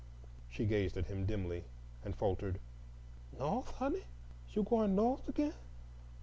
[0.49, 1.63] She gazed at him dimly
[2.03, 2.57] and faltered,
[3.37, 4.05] "No'th, honey,
[4.49, 5.53] is yo' gwine No'th agin?"